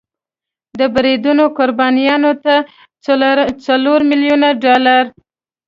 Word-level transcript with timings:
د 0.79 0.81
بریدونو 0.93 1.43
قربانیانو 1.57 2.31
ته 2.43 2.55
څلور 3.67 3.99
میلیون 4.09 4.41
ډالر 4.63 5.03